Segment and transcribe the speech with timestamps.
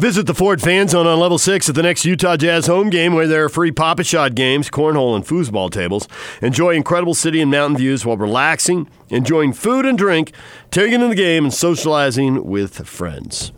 [0.00, 3.12] Visit the Ford Fan Zone on level six at the next Utah Jazz home game
[3.12, 6.08] where there are free Pop-A-Shot games, cornhole, and foosball tables.
[6.40, 10.32] Enjoy incredible city and mountain views while relaxing, enjoying food and drink,
[10.70, 13.52] taking in the game, and socializing with friends.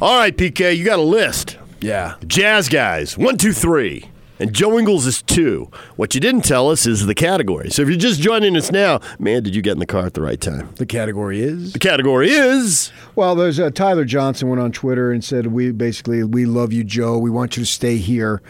[0.00, 1.58] All right, PK, you got a list.
[1.82, 2.14] Yeah.
[2.26, 4.08] Jazz guys, one, two, three.
[4.40, 5.70] And Joe Ingles is two.
[5.96, 7.68] What you didn't tell us is the category.
[7.68, 10.14] So if you're just joining us now, man, did you get in the car at
[10.14, 10.70] the right time?
[10.76, 11.74] The category is.
[11.74, 12.90] The category is.
[13.14, 16.84] Well, there's uh, Tyler Johnson went on Twitter and said, "We basically we love you,
[16.84, 17.18] Joe.
[17.18, 18.40] We want you to stay here."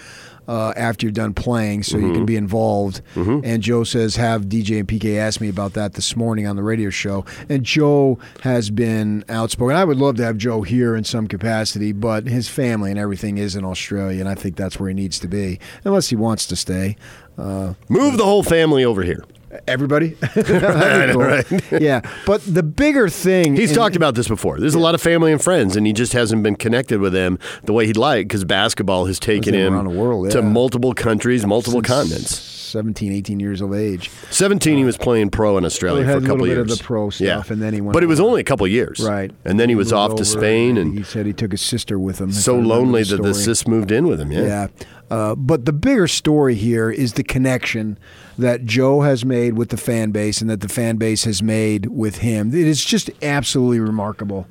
[0.51, 3.03] Uh, after you're done playing, so you can be involved.
[3.15, 6.63] And Joe says, "Have DJ and PK ask me about that this morning on the
[6.65, 9.77] radio show." And Joe has been outspoken.
[9.77, 13.39] I would love to have Joe here in some capacity, but his family and everything
[13.39, 16.47] is in Australia, and I think that's where he needs to be, unless he wants
[16.47, 16.97] to stay.
[17.39, 19.23] Uh, Move the whole family over here.
[19.67, 21.43] Everybody, cool.
[21.81, 22.01] yeah.
[22.27, 24.59] But the bigger thing, He's talked about this before.
[24.59, 27.39] There's a lot of family and friends, and he just hasn't been connected with them
[27.65, 31.45] the way he'd like because basketball has taken him around the world, to multiple countries,
[31.47, 32.60] multiple since continents.
[32.71, 34.11] 17, 18 years of age.
[34.31, 36.79] 17, he was playing pro in Australia He for a couple little bit of years.
[36.79, 37.43] the pro stuff, yeah.
[37.53, 39.01] and then he went But it was only a couple years.
[39.01, 39.31] Right.
[39.45, 42.21] And then he was off to Spain he and said he took his sister with
[42.21, 42.33] him.
[42.33, 44.33] so lonely that the sis moved in with him.
[44.33, 44.43] Yeah.
[44.43, 44.67] Yeah.
[45.11, 47.99] Uh, but the bigger story here is the connection
[48.39, 51.87] that Joe has made with the fan base and that the fan base has made
[51.87, 52.51] with him.
[52.51, 54.47] It is just absolutely remarkable.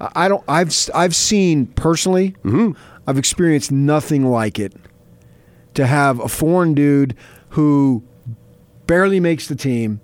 [0.00, 0.42] I I don't.
[0.48, 2.30] I've I've seen personally.
[2.44, 2.72] Mm-hmm.
[3.06, 4.72] I've experienced nothing like it.
[5.74, 7.14] To have a foreign dude
[7.50, 8.02] who
[8.86, 10.00] barely makes the team,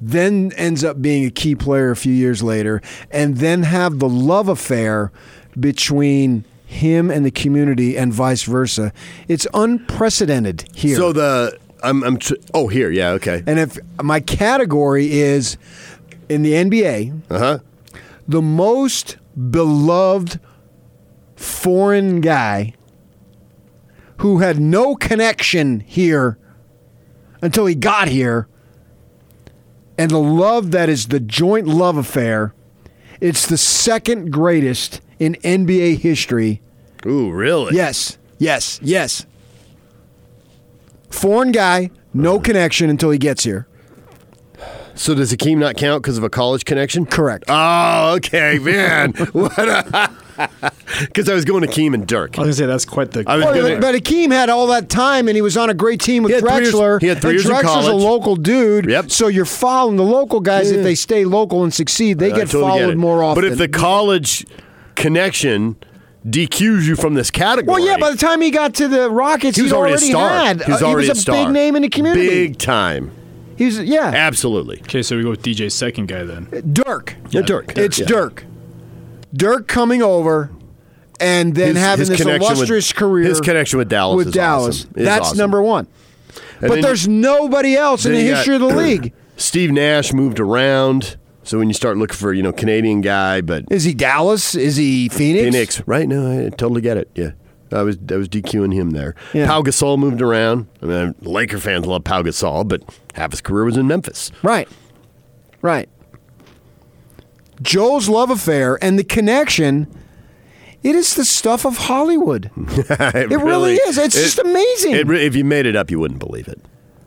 [0.00, 4.08] then ends up being a key player a few years later, and then have the
[4.08, 5.10] love affair
[5.58, 8.92] between him and the community and vice versa.
[9.26, 10.96] It's unprecedented here.
[10.96, 11.58] So the.
[11.80, 15.56] I'm, I'm tr- oh here yeah okay and if my category is
[16.28, 17.58] in the NBA, uh huh
[18.26, 19.16] the most
[19.50, 20.38] beloved
[21.36, 22.74] foreign guy
[24.18, 26.36] who had no connection here
[27.42, 28.48] until he got here,
[29.96, 32.54] and the love that is the joint love affair,
[33.20, 36.60] it's the second greatest in NBA history.
[37.06, 39.26] ooh really Yes, yes, yes.
[41.10, 43.66] Foreign guy, no connection until he gets here.
[44.94, 47.44] so does Hakeem not count because of a college connection Correct.
[47.48, 49.58] oh okay man what
[51.06, 53.24] because I was going to Hakeem and Dirk I was gonna say that's quite the.
[53.26, 55.74] I was Well, gonna- but Hakeem had all that time, and he was on a
[55.74, 57.00] great team with He had three years- Drexler.
[57.00, 58.02] he had three and years in Drexler's a college.
[58.02, 58.90] local dude.
[58.90, 59.10] Yep.
[59.10, 60.70] So you're following the local guys.
[60.70, 62.96] If they stay local and succeed, they I get totally get followed it.
[62.98, 63.42] more often.
[63.44, 64.46] But if the college
[64.94, 65.76] connection
[66.28, 67.96] DQs you from this category, well, yeah.
[67.96, 70.28] By the time he got to the Rockets, he was he'd already, a star.
[70.30, 71.44] Had, he was uh, already he was a, star.
[71.46, 72.28] big name in the community.
[72.28, 73.12] Big time,
[73.56, 74.10] He was, yeah.
[74.14, 74.80] absolutely.
[74.80, 76.48] okay, so we go with DJ's second guy then.
[76.72, 77.14] Dirk.
[77.30, 77.78] Yeah, Dirk.
[77.78, 78.06] It's yeah.
[78.06, 78.44] Dirk.
[79.32, 80.50] Dirk coming over,
[81.20, 83.24] and then His- having his this connection with- illustrious career.
[83.26, 84.90] his connection with Dallas With is Dallas, awesome.
[84.94, 85.38] That's awesome.
[85.38, 85.86] number one.
[86.60, 89.12] And but there's nobody else in the you got- history of the league.
[89.36, 91.16] Steve Nash moved around.
[91.44, 94.54] So when you start looking for you know Canadian guy, but Is he Dallas?
[94.54, 95.44] Is he Phoenix?
[95.44, 96.06] Phoenix, right?
[96.08, 97.08] No, I totally get it.
[97.14, 97.30] Yeah.
[97.72, 99.14] I was I was DQing him there.
[99.32, 99.46] Yeah.
[99.46, 100.66] Pau Gasol moved around.
[100.82, 102.82] I mean, Laker fans love Pau Gasol, but
[103.14, 104.30] half his career was in Memphis.
[104.42, 104.68] Right.
[105.62, 105.88] Right.
[107.62, 109.86] Joe's love affair and the connection,
[110.82, 112.50] it is the stuff of Hollywood.
[112.56, 113.98] it, really is.
[113.98, 114.94] It's just amazing.
[114.94, 116.60] It, if you made it up, you wouldn't believe it.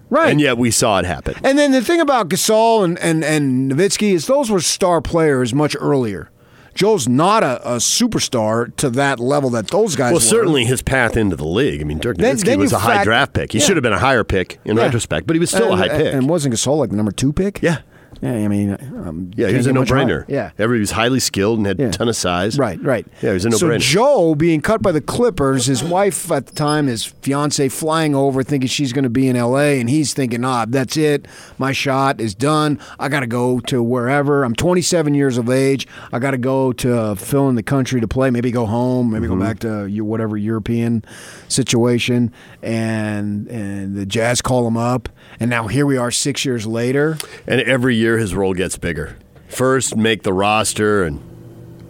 [0.09, 0.29] Right.
[0.29, 1.35] And yet we saw it happen.
[1.43, 5.53] And then the thing about Gasol and, and, and Nowitzki is those were star players
[5.53, 6.29] much earlier.
[6.73, 10.15] Joe's not a, a superstar to that level that those guys were.
[10.15, 10.19] Well, were.
[10.21, 11.81] certainly his path into the league.
[11.81, 13.51] I mean, Dirk Then- Nowitzki then was a high fact- draft pick.
[13.53, 13.65] He Yeah.
[13.65, 14.83] should have been a higher pick in Yeah.
[14.83, 16.13] retrospect, but he was still a high pick.
[16.13, 17.61] And wasn't Gasol like the number two pick?
[17.61, 17.79] yeah.
[18.21, 20.05] Yeah, I mean, um, Yeah, he was a get much higher.
[20.05, 20.25] no-brainer.
[20.27, 20.51] Yeah.
[20.59, 21.87] Everybody was highly skilled and had Yeah.
[21.87, 22.57] a ton of size.
[22.57, 23.05] Right, right.
[23.21, 23.79] Yeah, he was a So no-brainer.
[23.79, 28.43] Joe being cut by the Clippers, his wife at the time, his fiance flying over,
[28.43, 31.27] thinking she's going to be in L.A., and he's thinking, "Ah, that's it.
[31.57, 32.77] My shot is done.
[32.99, 34.43] I got to go to wherever.
[34.43, 35.87] I'm 27 years of age.
[36.13, 38.29] I got to go to fill in the country to play.
[38.29, 39.11] Maybe go home.
[39.11, 39.39] Maybe Mm-hmm.
[39.39, 41.03] go back to your whatever European
[41.47, 42.31] situation."
[42.61, 45.09] And and the Jazz call him up,
[45.39, 47.17] and now here we are, six years later.
[47.47, 49.17] And every year his role gets bigger.
[49.47, 51.19] First, make the roster, and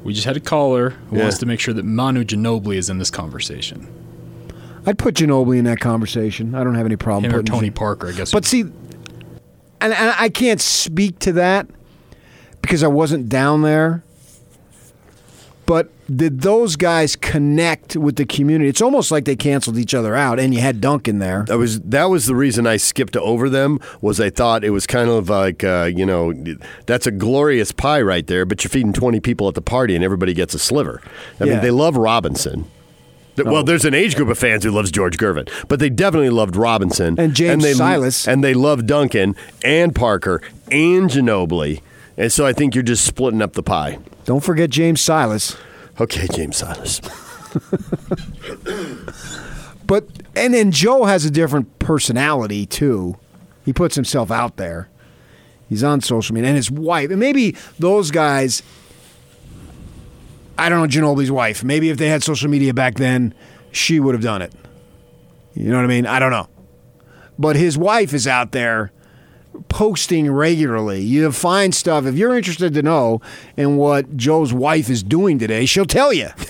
[0.04, 1.22] We just had a caller who Yeah.
[1.24, 3.88] wants to make sure that Manu Ginobili is in this conversation.
[4.88, 6.56] I'd put Ginobili in that conversation.
[6.56, 8.32] I don't have any problem Him or putting Tony Gin- Parker, I guess.
[8.32, 8.74] But see, and,
[9.94, 11.68] and I can't speak to that
[12.64, 14.04] because I wasn't down there.
[15.72, 18.70] But did those guys connect with the community?
[18.70, 21.46] It's almost like they canceled each other out, and you had Duncan there.
[21.48, 23.80] That was that was the reason I skipped over them.
[24.02, 26.34] Was I thought it was kind of like uh, you know
[26.88, 30.04] that's a glorious pie right there, but you're feeding 20 people at the party and
[30.04, 31.02] everybody gets a sliver.
[31.40, 31.54] I Yeah.
[31.54, 32.66] mean, they love Robinson.
[33.38, 36.58] Well, there's an age group of fans who loves George Gervin, but they definitely loved
[36.58, 38.28] Robinson And James they, Silas.
[38.28, 41.80] and they love Duncan and Parker and Ginobili,
[42.18, 44.00] and so I think you're just splitting up the pie.
[44.26, 45.58] Don't forget James Silas.
[46.00, 47.02] Okay, James Silas.
[49.92, 50.06] But
[50.38, 53.18] and then Joe has a different personality too.
[53.66, 54.88] He puts himself out there.
[55.68, 58.64] He's on social media, and his wife, and maybe those guys.
[60.58, 61.66] I don't know Ginobili's wife.
[61.66, 63.34] Maybe if they had social media back then,
[63.74, 64.54] she would have done it.
[65.56, 66.06] You know what I mean?
[66.06, 66.48] I don't know.
[67.38, 68.94] But his wife is out there
[69.70, 71.02] posting regularly.
[71.02, 72.06] You find stuff.
[72.06, 73.22] If you're interested to know
[73.58, 76.30] in what Joe's wife is doing today, she'll tell you.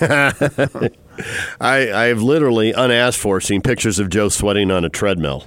[1.60, 5.44] I, I have literally, unasked for, seen pictures of Joe sweating on a treadmill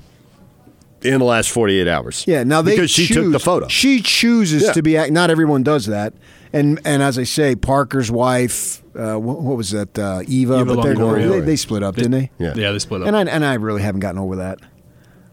[1.02, 2.24] in the last 48 hours.
[2.28, 3.68] Yeah, now they because she took the photo.
[3.68, 4.72] She chooses Yeah.
[4.74, 4.98] to be.
[4.98, 6.14] act- Not everyone does that,
[6.54, 9.98] and and as I say, Parker's wife, uh, what, what was that?
[9.98, 12.32] Uh, Eva, Eva but they're- they, they split up, didn't they?
[12.38, 12.54] Yeah.
[12.56, 13.08] Yeah, they split up.
[13.08, 14.60] And I and I really haven't gotten over that.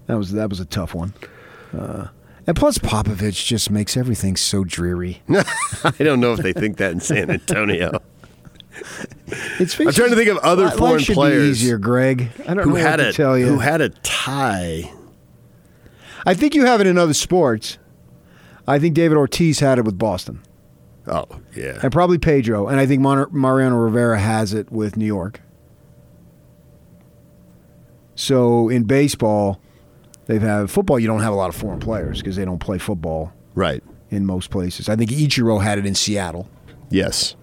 [0.07, 1.13] That was that was a tough one.
[1.77, 2.09] Uh,
[2.47, 5.23] and plus, Popovich just makes everything so dreary.
[5.85, 8.01] I don't know if they think that in San Antonio.
[9.61, 12.31] It's I'm trying to think of other life foreign should players Be easier, Greg.
[12.47, 13.47] I don't who know had a tell you.
[13.47, 14.93] who had a tie.
[16.27, 17.79] I think you have it in other sports.
[18.67, 20.41] I think David Ortiz had it with Boston.
[21.07, 21.27] Oh
[21.57, 25.41] yeah, and probably Pedro, and I think Mar- Mariano Rivera has it with New York.
[28.15, 29.61] So in baseball,
[30.27, 30.99] they've had football.
[30.99, 33.83] You don't have a lot of foreign players because they don't play football right.
[34.11, 34.89] in most places.
[34.89, 36.49] I think Ichiro had it in Seattle.
[36.91, 37.35] Yes,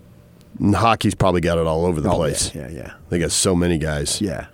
[0.60, 2.54] and hockey's probably got it all over the Oh, place.
[2.54, 4.48] Yeah, yeah, They got so many guys yeah.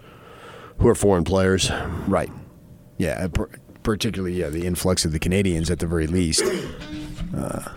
[0.79, 1.69] who are foreign players.
[2.07, 2.29] Right.
[2.97, 3.45] Yeah, uh,
[3.83, 6.43] particularly yeah, the influx of the Canadians at the very least.
[7.35, 7.69] Uh,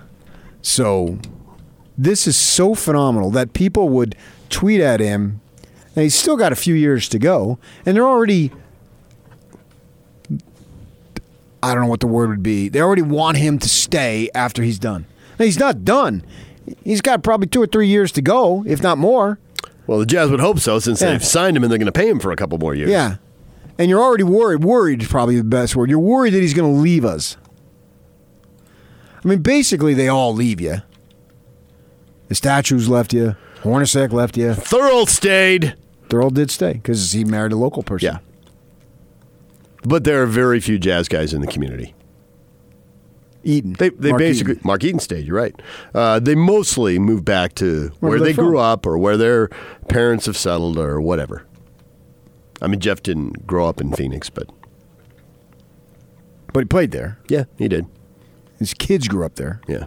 [0.62, 1.19] so
[1.97, 4.15] this is so phenomenal that people would
[4.50, 5.41] tweet at him.
[5.97, 8.53] And he's still got a few years to go, and they're already.
[11.63, 12.69] I don't know what the word would be.
[12.69, 15.07] They already want him to stay after he's done.
[15.39, 16.25] Now, he's not done.
[16.85, 19.39] He's got probably two or three years to go, if not more.
[19.87, 21.13] Well, the Jazz would hope so, since Yeah.
[21.13, 22.91] they've signed him and they're going to pay him for a couple more years.
[22.91, 23.17] Yeah.
[23.79, 24.63] And you're already worried.
[24.63, 25.89] Worried is probably the best word.
[25.89, 27.37] You're worried that he's going to leave us.
[29.25, 30.83] I mean, basically, they all leave you.
[32.29, 33.37] The statues left you.
[33.63, 34.51] Hornacek left you.
[34.51, 35.75] Thurl stayed,
[36.09, 38.07] Thurl did stay because he married a local person.
[38.15, 38.19] Yeah.
[39.85, 41.95] But there are very few Jazz guys in the community.
[43.45, 43.75] Eaton.
[43.79, 44.63] They they Mark basically Eaton.
[44.67, 45.25] Mark Eaton stayed.
[45.27, 45.55] You're right.
[45.95, 49.49] Uh, they mostly moved back to where they're they grew up or where their
[49.89, 51.47] parents have settled or whatever.
[52.61, 54.51] I mean, Jeff didn't grow up in Phoenix, but
[56.53, 57.19] But he played there.
[57.29, 57.87] yeah, he did.
[58.59, 59.61] His kids grew up there.
[59.69, 59.85] Yeah.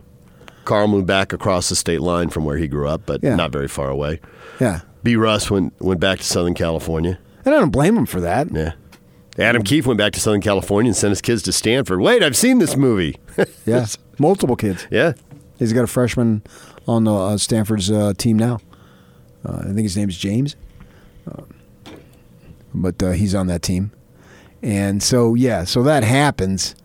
[0.63, 3.35] Carl moved back across the state line from where he grew up, but Yeah.
[3.35, 4.21] not very far away.
[4.59, 4.81] Yeah.
[5.03, 5.15] B.
[5.17, 7.19] Russ went went back to Southern California.
[7.43, 8.47] And I don't blame him for that.
[8.53, 8.73] Yeah.
[9.39, 12.01] Adam Keefe went back to Southern California and sent his kids to Stanford.
[12.01, 13.17] Wait, I've seen this movie.
[13.65, 13.85] Yeah.
[14.19, 14.87] Multiple kids.
[14.91, 15.13] yeah.
[15.57, 16.43] He's got a freshman
[16.87, 18.59] on the uh, Stanford's uh, team now.
[19.45, 20.55] Uh, I think his name is James,
[21.31, 21.43] uh,
[22.73, 23.91] but uh, he's on that team.
[24.61, 26.75] And so, yeah, so that happens,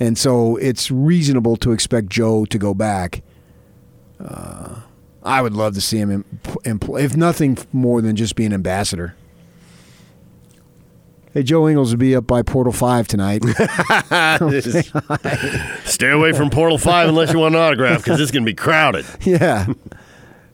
[0.00, 3.22] and so it's reasonable to expect Joe to go back.
[4.18, 4.80] Uh,
[5.22, 6.24] I would love to see him,
[6.64, 9.14] in, if nothing more than just be an ambassador.
[11.34, 13.42] Hey, Joe Ingles will be up by Portal Five tonight.
[15.84, 18.54] Stay away from Portal 5 unless you want an autograph because it's going to be
[18.54, 19.04] crowded.
[19.20, 19.66] Yeah.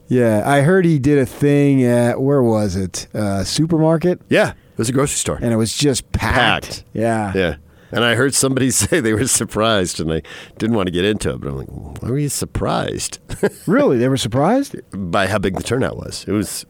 [0.09, 0.43] Yeah.
[0.45, 3.07] I heard he did a thing at, where was it?
[3.14, 4.21] Uh, supermarket?
[4.28, 4.50] Yeah.
[4.50, 5.38] It was a grocery store.
[5.40, 6.66] And it was just packed.
[6.66, 6.85] Packed.
[6.93, 7.33] Yeah.
[7.35, 7.57] Yeah.
[7.93, 10.23] And I heard somebody say they were surprised and I
[10.59, 13.21] didn't want to get into it, but I'm like, why were you surprised
[13.66, 13.99] Really?
[13.99, 14.75] They were surprised?
[14.93, 16.25] by how big the turnout was?
[16.26, 16.66] It was.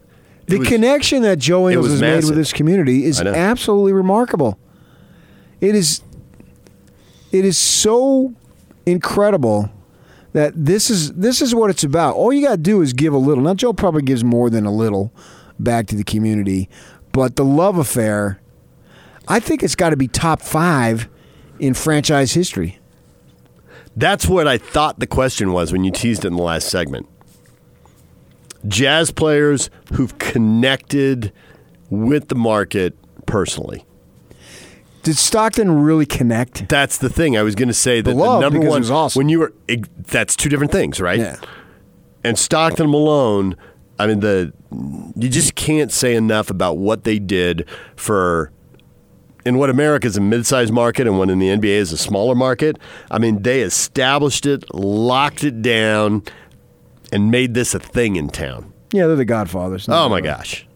[0.47, 4.59] The was- connection that Joe Ingles has made with this community is absolutely remarkable.
[5.61, 6.03] It is
[7.33, 8.35] it is so
[8.87, 9.71] incredible
[10.33, 12.15] that this is this is what it's about.
[12.17, 13.43] All you got to do is give a little.
[13.43, 15.13] Now Joe probably gives more than a little
[15.59, 16.69] back to the community,
[17.13, 18.41] but the love affair
[19.27, 21.09] I think it's got to be top 5
[21.59, 22.79] in franchise history.
[23.97, 27.09] That's what I thought the question was when you teased it in the last segment.
[28.67, 31.33] Jazz players who've connected
[31.91, 33.85] with the market personally.
[35.03, 36.69] Did Stockton really connect?
[36.69, 37.37] That's the thing.
[37.37, 39.21] I was going to say that the, love, number one was awesome.
[39.21, 39.53] when you were.
[39.99, 41.19] That's two different things, right?
[41.19, 41.37] Yeah.
[42.23, 43.57] And Stockton Malone
[43.99, 44.53] I mean, the
[45.17, 48.51] you just can't say enough about what they did for
[49.47, 52.35] in what America is a mid-sized market and what in the NBA is a smaller
[52.35, 52.79] market.
[53.11, 56.23] I mean, they established it, locked it down,
[57.15, 58.73] and made this a thing in town.
[58.93, 59.89] Yeah, they're the Godfathers.
[59.89, 60.67] Oh my gosh!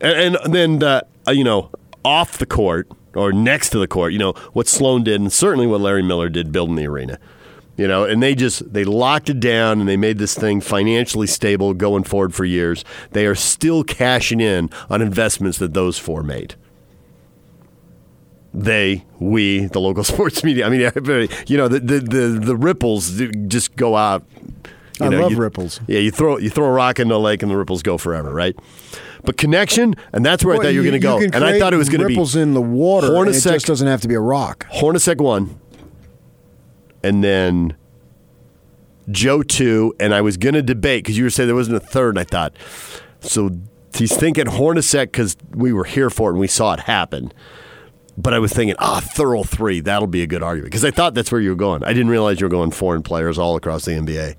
[0.00, 1.70] And, and then uh, you know,
[2.04, 5.66] off the court or next to the court, you know what Sloan did, and certainly
[5.66, 7.18] what Larry Miller did, building the arena.
[7.76, 11.26] You know, and they just they locked it down and they made this thing financially
[11.26, 12.84] stable going forward for years.
[13.10, 16.54] They are still cashing in on investments that those four made.
[18.54, 20.66] They, we, the local sports media.
[20.66, 20.80] I mean,
[21.48, 24.24] you know, the the the, the ripples just go out.
[25.00, 25.80] You I know, love you- ripples.
[25.86, 28.32] Yeah, you throw you throw a rock into a lake and the ripples go forever,
[28.32, 28.56] right?
[29.24, 31.18] But connection, and that's where I thought you were going to go.
[31.18, 33.06] And I thought it was going to be ripples in the water.
[33.16, 34.66] and it Hornacek- just doesn't have to be a rock.
[34.72, 35.58] Hornacek one,
[37.02, 37.74] and then
[39.10, 41.80] Joe two, and I was going to debate because you were saying there wasn't a
[41.80, 42.10] third.
[42.10, 42.54] And I thought
[43.20, 43.50] so.
[43.96, 47.32] He's thinking Hornacek because we were here for it and we saw it happen.
[48.18, 51.14] But I was thinking, ah, Thurl three, that'll be a good argument because I thought
[51.14, 51.84] that's where you were going.
[51.84, 54.34] I didn't realize you were going foreign players all across the NBA.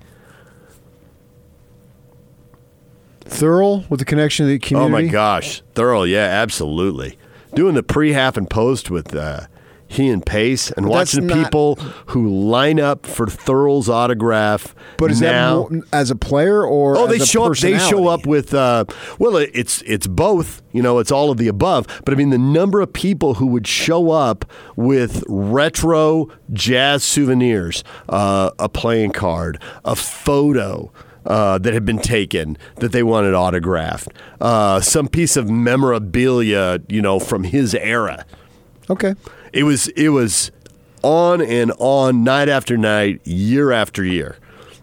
[3.28, 4.92] Thurl with the connection to the community.
[4.92, 7.18] Oh my gosh, Thurl, yeah, absolutely.
[7.54, 9.46] Doing the pre, half, and post with uh,
[9.88, 14.74] he and Pace, and But watching not- people who line up for Thurl's autograph.
[14.98, 15.64] But is now.
[15.64, 17.56] that more, as a player or Oh, as they a show up.
[17.56, 18.52] They show up with.
[18.52, 18.84] Uh,
[19.18, 20.60] well, it's it's both.
[20.72, 21.86] You know, it's all of the above.
[22.04, 27.84] But I mean, the number of people who would show up with retro jazz souvenirs,
[28.08, 30.92] uh, a playing card, a photo.
[31.26, 34.08] Uh, that had been taken that they wanted autographed,
[34.40, 38.24] uh, some piece of memorabilia, you know, from his era.
[38.88, 39.14] Okay.
[39.52, 40.52] It was it was
[41.02, 44.36] on and on night after night, year after year.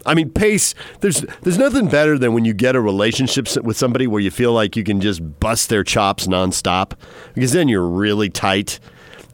[0.05, 0.75] I mean, pace.
[0.99, 4.51] There's there's nothing better than when you get a relationship with somebody where you feel
[4.51, 6.93] like you can just bust their chops nonstop,
[7.33, 8.79] because then you're really tight.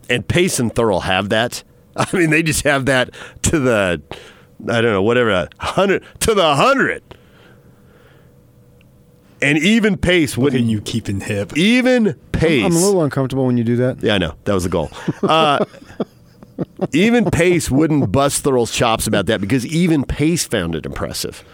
[0.10, 1.64] And Pace and Thurl have that.
[1.96, 3.12] I mean, they just have that
[3.44, 4.02] to the
[4.68, 7.04] I don't know whatever hundred to the hundred.
[9.42, 10.70] And even Pace Look at wouldn't.
[10.70, 11.58] you keeping hip.
[11.58, 12.66] Even Pace.
[12.66, 14.04] I'm a little uncomfortable when you do that.
[14.04, 14.36] Yeah, I know.
[14.44, 14.92] That was the goal.
[15.24, 15.64] Uh,
[16.94, 21.46] even Pace wouldn't bust Thurl's chops about that because even Pace found it impressive.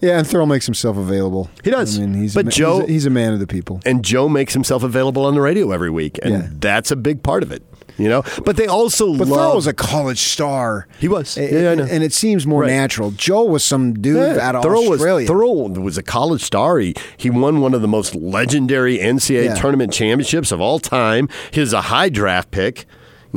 [0.00, 1.48] Yeah, and Thurl makes himself available.
[1.64, 1.98] He does.
[1.98, 3.80] I mean, he's But a, Joe- he's a, he's a man of the people.
[3.86, 6.48] And Joe makes himself available on the radio every week, and Yeah.
[6.52, 7.62] that's a big part of it.
[7.98, 9.52] You know, but they also But love.
[9.52, 10.86] Thurl was a college star.
[11.00, 11.36] He was.
[11.38, 11.84] Yeah, I know.
[11.90, 12.68] and it seems more Right.
[12.70, 13.10] natural.
[13.12, 15.30] Joe was some dude Yeah, out of Thurl Australia.
[15.30, 16.78] Was, Thurl was a college star.
[16.78, 19.54] He, he won one of the most legendary NCAA Yeah.
[19.54, 21.28] tournament championships of all time.
[21.50, 22.86] He's a high draft pick,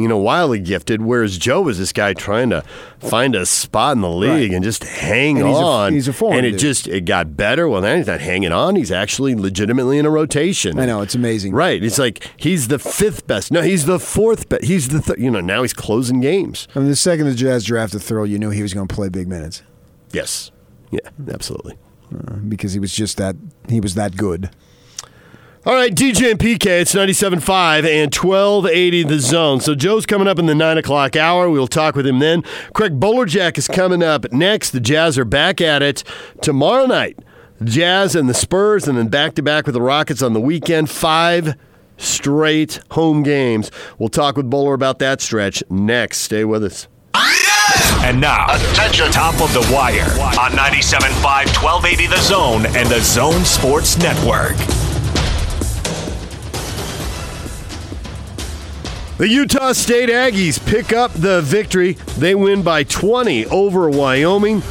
[0.01, 1.01] you know, wildly gifted.
[1.01, 2.63] Whereas Joe was this guy trying to
[2.99, 4.51] find a spot in the league Right.
[4.51, 5.93] and just hang And he's a- on.
[5.93, 6.59] he's a and it dude.
[6.59, 7.67] just it got better.
[7.67, 8.75] Well, now he's not hanging on.
[8.75, 10.79] He's actually legitimately in a rotation.
[10.79, 11.53] I know it's amazing.
[11.53, 11.83] Right.
[11.83, 13.51] It's like he's the fifth best.
[13.51, 14.63] No, he's the fourth best.
[14.63, 16.67] He's the th- you know now he's closing games.
[16.75, 19.09] I mean, the second the Jazz drafted Thurl, you knew he was going to play
[19.09, 19.63] big minutes
[20.11, 20.51] Yes.
[20.91, 20.99] Yeah.
[21.31, 21.77] Absolutely.
[22.11, 23.35] Uh, because he was just that
[23.67, 24.49] he was that good.
[25.69, 29.61] All right, DJ and PK, it's 97.5 and 1280 the zone.
[29.61, 31.47] So Joe's coming up in the 9 o'clock hour.
[31.47, 32.41] We'll talk with him then.
[32.73, 34.71] Craig Bolerjack is coming up next.
[34.71, 36.03] The Jazz are back at it
[36.41, 37.19] tomorrow night.
[37.63, 40.89] Jazz and the Spurs, and then back to back with the Rockets on the weekend.
[40.89, 41.55] Five
[41.97, 43.69] straight home games.
[43.99, 46.21] We'll talk with Bowler about that stretch next.
[46.21, 46.87] Stay with us.
[48.03, 50.09] And now, attention, top of the wire
[50.39, 51.21] on 97.5,
[51.61, 54.57] 1280 The Zone and the Zone Sports Network.
[59.19, 61.97] The Utah State Aggies pick up the victory.
[62.17, 64.63] They win by 20 over Wyoming.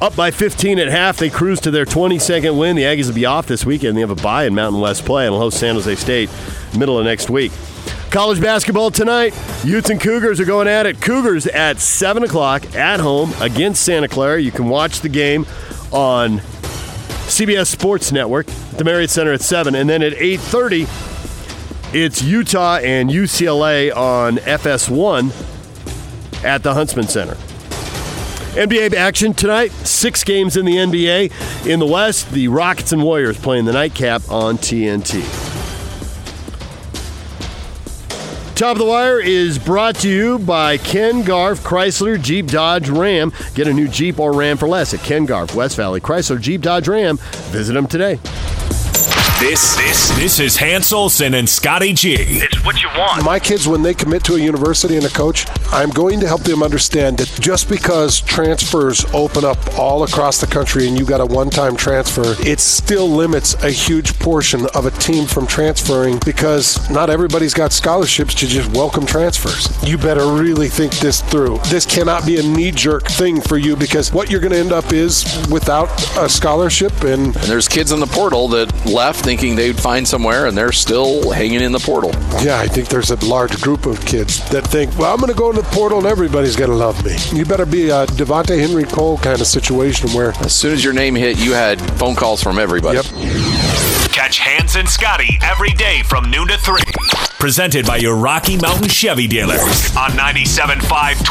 [0.00, 2.74] Up by 15 at half, they cruise to their 22nd win.
[2.74, 3.98] The Aggies will be off this weekend.
[3.98, 6.30] They have a bye in Mountain West play and will host San Jose State
[6.74, 7.52] middle of next week.
[8.10, 9.38] College basketball tonight.
[9.62, 11.02] Utes and Cougars are going at it.
[11.02, 14.40] Cougars at 7 o'clock at home against Santa Clara.
[14.40, 15.44] You can watch the game
[15.92, 16.38] on
[17.28, 19.74] CBS Sports Network at the Marriott Center at 7.
[19.74, 21.13] And then at 8.30,
[21.94, 25.30] it's Utah and UCLA on FS1
[26.44, 27.34] at the Huntsman Center.
[28.54, 29.70] NBA action tonight.
[29.70, 31.66] Six games in the NBA.
[31.66, 35.22] In the West, the Rockets and Warriors playing the nightcap on TNT.
[38.56, 43.32] Top of the Wire is brought to you by Ken Garff Chrysler Jeep Dodge Ram.
[43.54, 46.60] Get a new Jeep or Ram for less at Ken Garff West Valley Chrysler Jeep
[46.60, 47.18] Dodge Ram.
[47.50, 48.18] Visit them today.
[49.44, 52.14] This this this is Hans Olsen and Scotty G.
[52.18, 53.22] It's what you want.
[53.26, 56.40] My kids, when they commit to a university and a coach, I'm going to help
[56.44, 61.20] them understand that just because transfers open up all across the country and you got
[61.20, 66.20] a one time transfer, it still limits a huge portion of a team from transferring
[66.24, 69.68] because not everybody's got scholarships to just welcome transfers.
[69.86, 71.58] You better really think this through.
[71.66, 74.72] This cannot be a knee jerk thing for you because what you're going to end
[74.72, 79.56] up is without a scholarship and And there's kids in the portal that left thinking
[79.56, 82.10] they'd find somewhere, and they're still hanging in the portal.
[82.40, 85.36] Yeah, I think there's a large group of kids that think, well, I'm going to
[85.36, 87.16] go in the portal and everybody's going to love me.
[87.36, 90.92] You better be a Devontae Henry Cole kind of situation where, As soon as your
[90.92, 92.98] name hit, you had phone calls from everybody.
[92.98, 93.06] yep,
[94.12, 96.80] Catch Hans and Scotty every day from noon to 3.
[97.40, 99.60] Presented by your Rocky Mountain Chevy dealers
[99.96, 100.80] on 97.5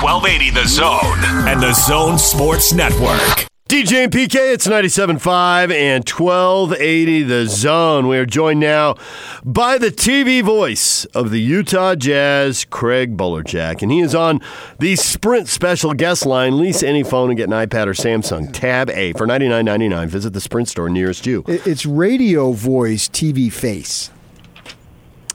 [0.03, 3.47] 1280 The Zone and The Zone Sports Network.
[3.69, 8.07] DJ and PK, it's 97.5 and 1280 The Zone.
[8.07, 8.95] We are joined now
[9.43, 13.81] by the TV voice of the Utah Jazz, Craig Bolerjack.
[13.81, 14.41] And he is on
[14.79, 16.59] the Sprint special guest line.
[16.59, 20.07] Lease any phone and get an iPad or Samsung Tab A for $99.99.
[20.07, 21.43] Visit the Sprint store nearest you.
[21.47, 24.11] It's radio voice, TV face.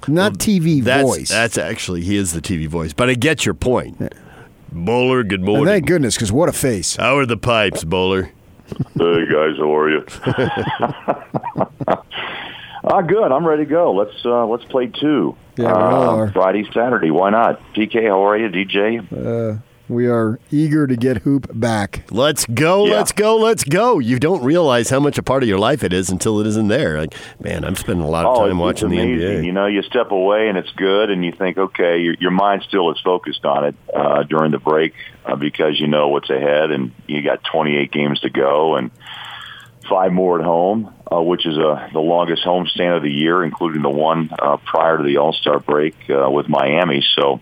[0.06, 1.28] Not TV That's, voice.
[1.28, 2.92] that's actually, he is the TV voice.
[2.92, 4.12] But I get your point.
[4.72, 5.66] Bowler, good And morning.
[5.66, 6.96] thank goodness, because what a face.
[6.96, 8.30] How are the pipes, Bowler?
[8.98, 10.04] Hey guys, how are you?
[12.84, 13.32] ah, good.
[13.32, 13.92] I'm ready to go.
[13.94, 15.34] Let's uh, let's play two.
[15.56, 16.30] Yeah, uh.
[16.32, 17.10] Friday, Saturday.
[17.10, 17.60] Why not?
[17.74, 18.48] PK, how are you?
[18.50, 19.62] DJ?
[19.88, 22.04] We are eager to get Hoop back.
[22.10, 22.94] Let's go, Yeah.
[22.94, 23.98] let's go, let's go.
[23.98, 26.68] You don't realize how much a part of your life it is until it isn't
[26.68, 27.00] there.
[27.00, 29.24] Like, man, I'm spending a lot of oh, time it's, watching it's the.
[29.24, 29.44] NBA.
[29.44, 32.64] You know, you step away and it's good, and you think, okay, your, your mind
[32.68, 36.70] still is focused on it uh, during the break uh, because you know what's ahead,
[36.70, 38.90] and you got 28 games to go, and
[39.88, 43.82] five more at home, uh, which is uh, the longest homestand of the year, including
[43.82, 47.02] the one uh, prior to the All Star break uh, with Miami.
[47.16, 47.40] So,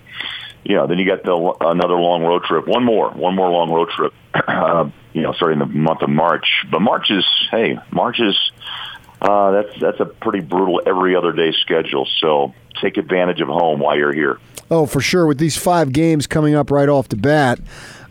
[0.75, 3.89] know, then you got the another long road trip, one more, one more long road
[3.91, 4.13] trip.
[4.47, 6.47] Uh, you know, starting the month of March.
[6.71, 8.37] But March is, hey, March is
[9.21, 12.07] uh, that's that's a pretty brutal every other day schedule.
[12.21, 14.39] So take advantage of home while you're here.
[14.71, 15.27] Oh, for sure.
[15.27, 17.61] With these five games coming up right off the bat,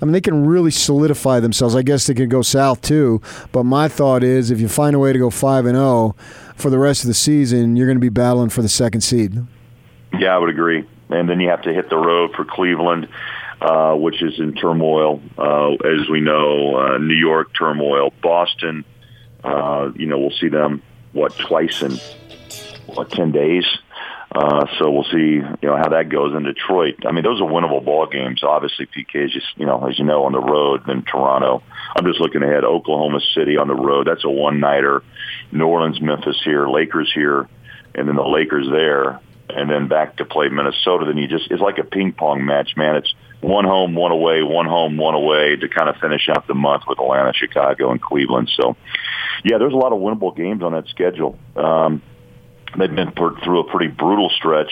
[0.01, 1.75] I mean, they can really solidify themselves.
[1.75, 3.21] I guess they could go south too.
[3.51, 6.15] But my thought is, if you find a way to go five and zero
[6.55, 9.43] for the rest of the season, you're going to be battling for the second seed.
[10.17, 10.85] Yeah, I would agree.
[11.09, 13.07] And then you have to hit the road for Cleveland,
[13.61, 16.77] uh, which is in turmoil, uh, as we know.
[16.77, 18.83] Uh, New York turmoil, Boston.
[19.43, 20.81] Uh, you know, we'll see them
[21.13, 21.99] what twice in
[22.87, 23.65] what ten days.
[24.35, 26.95] Uh, so we'll see, you know, how that goes in Detroit.
[27.05, 28.43] I mean, those are winnable ball games.
[28.43, 30.81] Obviously, PK is just, you know, as you know, on the road.
[30.85, 31.63] Then Toronto.
[31.95, 32.65] I'm just looking ahead.
[32.65, 34.07] Oklahoma City on the road.
[34.07, 35.03] That's a one nighter.
[35.53, 37.47] New Orleans, Memphis here, Lakers here,
[37.93, 41.05] and then the Lakers there, and then back to play Minnesota.
[41.05, 42.95] Then you just it's like a ping pong match, man.
[42.95, 46.55] It's one home, one away, one home, one away to kind of finish out the
[46.55, 48.49] month with Atlanta, Chicago, and Cleveland.
[48.55, 48.75] So,
[49.43, 51.37] yeah, there's a lot of winnable games on that schedule.
[51.55, 52.01] Um,
[52.77, 54.71] they've been put through a pretty brutal stretch,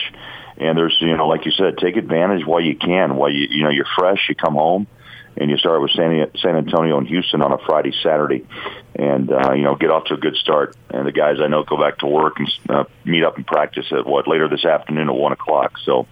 [0.56, 3.16] and there's you know, like you said, take advantage while you can.
[3.16, 4.86] While you you know you're fresh, you come home,
[5.36, 8.44] and you start with San, San Antonio and Houston on a Friday, Saturday,
[8.94, 10.76] and uh, you know get off to a good start.
[10.90, 13.86] And the guys I know go back to work and uh, meet up and practice
[13.92, 15.72] at what later this afternoon at one o'clock.
[15.84, 16.06] So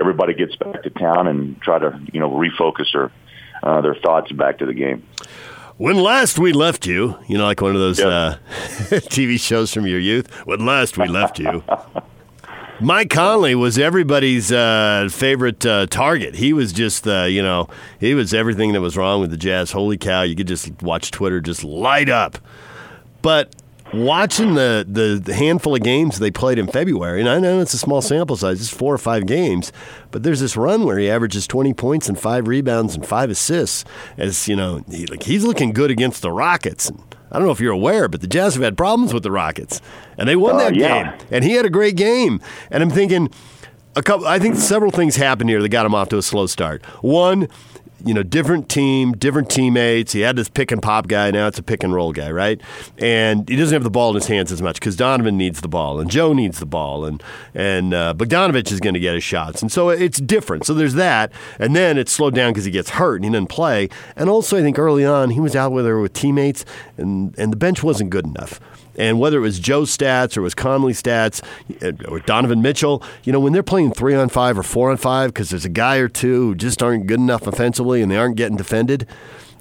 [0.00, 3.10] everybody gets back to town and try to you know refocus their
[3.62, 5.02] uh, their thoughts back to the game.
[5.76, 8.08] When last we left you, you know, like one of those Yep.
[8.08, 8.36] uh,
[9.10, 10.32] TV shows from your youth.
[10.46, 11.64] When last we left you,
[12.80, 16.34] Mike Conley was everybody's uh, favorite uh, target.
[16.34, 17.68] He was just, uh, you know,
[18.00, 19.70] he was everything that was wrong with the Jazz.
[19.70, 20.22] Holy cow!
[20.22, 22.38] You could just watch Twitter just light up.
[23.22, 23.54] But
[23.92, 27.74] watching the, the, the handful of games they played in February, and I know it's
[27.74, 29.72] a small sample size, it's four or five games,
[30.10, 33.84] but there's this run where he averages 20 points and five rebounds and five assists.
[34.18, 36.90] As you know, he, like he's looking good against the Rockets.
[36.90, 39.30] And I don't know if you're aware, but the Jazz have had problems with the
[39.30, 39.80] Rockets,
[40.18, 41.16] and they won Uh, that yeah.
[41.16, 41.26] game.
[41.30, 42.40] And he had a great game.
[42.70, 43.30] And I'm thinking,
[43.96, 44.26] a couple.
[44.26, 46.84] I think several things happened here that got him off to a slow start.
[47.02, 47.48] One,
[48.04, 50.12] you know, different team, different teammates.
[50.12, 51.30] He had this pick and pop guy.
[51.30, 52.60] Now it's a pick and roll guy, right?
[52.98, 55.68] And he doesn't have the ball in his hands as much because Donovan needs the
[55.68, 57.22] ball and Joe needs the ball and
[57.54, 60.66] and uh, Bogdanovich is going to get his shots, and so it's different.
[60.66, 63.46] So there's that, and then it's slowed down because he gets hurt and he doesn't
[63.46, 63.88] play.
[64.16, 66.64] And also, I think early on he was out with her with teammates,
[66.96, 68.60] and and the bench wasn't good enough.
[68.96, 71.42] And whether it was Joe's stats or it was Conley's stats
[71.82, 74.96] uh, or Donovan Mitchell, you know, when they're playing three on five or four on
[74.96, 78.16] five because there's a guy or two who just aren't good enough offensively and they
[78.16, 79.06] aren't getting defended,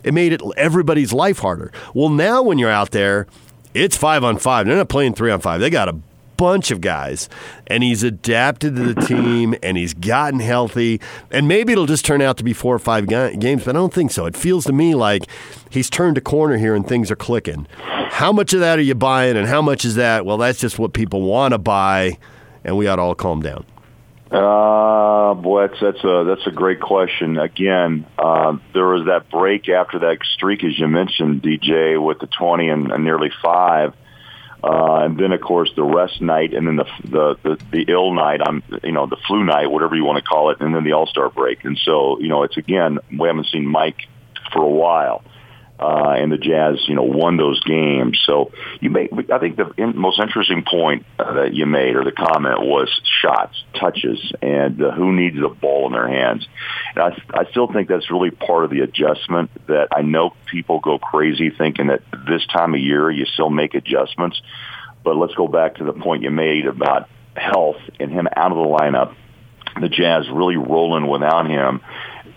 [0.04, 1.72] it made it everybody's life harder.
[1.94, 3.28] Well, now when you're out there,
[3.74, 4.68] it's five on five.
[4.68, 5.60] They're not playing three on five.
[5.60, 5.98] They got a
[6.44, 7.30] bunch of guys,
[7.68, 11.00] and he's adapted to the team, and he's gotten healthy,
[11.32, 13.80] and maybe it'll just turn out to be four or five ga- games, but I
[13.80, 14.26] don't think so.
[14.26, 15.24] It feels to me like
[15.70, 17.66] he's turned a corner here and things are clicking.
[18.10, 20.26] How much of that are you buying, and how much is that?
[20.26, 22.18] Well, that's just what people want to buy,
[22.66, 23.66] and we ought to all calm down.
[24.30, 27.38] Uh, boy, that's that's a that's a great question.
[27.38, 32.28] Again, uh, there was that break after that streak, as you mentioned, DJ, with the
[32.28, 33.94] twenty and, and nearly five,
[34.64, 38.14] uh, and then of course the rest night, and then the the the, the ill
[38.14, 38.42] night.
[38.46, 40.94] I'm you know the flu night, whatever you want to call it, and then the
[40.94, 41.66] All Star break.
[41.66, 44.08] And so you know it's again we haven't seen Mike
[44.52, 45.24] for a while
[45.80, 48.22] uh, and the Jazz, you know, won those games.
[48.26, 52.12] So you made, I think the most interesting point uh, that you made or the
[52.12, 52.90] comment was
[53.22, 56.48] shots, touches, and uh, who needs the ball in their hands.
[56.96, 60.80] And I, I still think that's really part of the adjustment that I know people
[60.80, 64.42] go crazy thinking that this time of year you still make adjustments.
[65.04, 68.58] But let's go back to the point you made about health and him out of
[68.58, 69.16] the lineup.
[69.82, 71.82] The Jazz really rolling without him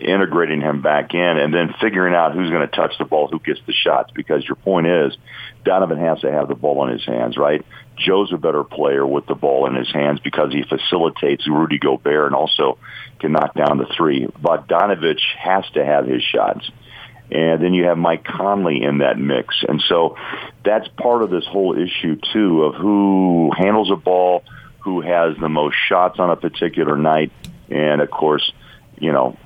[0.00, 3.38] integrating him back in and then figuring out who's going to touch the ball, who
[3.38, 4.10] gets the shots.
[4.14, 5.16] Because your point is,
[5.64, 7.64] Donovan has to have the ball in his hands, right?
[7.96, 12.26] Joe's a better player with the ball in his hands because he facilitates Rudy Gobert
[12.26, 12.78] and also
[13.18, 14.26] can knock down the three.
[14.26, 16.70] But Bogdanovich has to have his shots.
[17.30, 19.64] And then you have Mike Conley in that mix.
[19.66, 20.16] And so
[20.64, 24.44] that's part of this whole issue, too, of who handles a ball,
[24.80, 27.32] who has the most shots on a particular night.
[27.68, 28.52] And, of course,
[29.00, 29.36] you know,